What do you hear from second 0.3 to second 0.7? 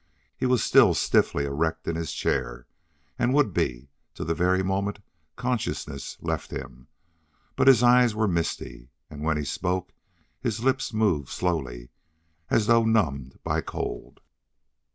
He was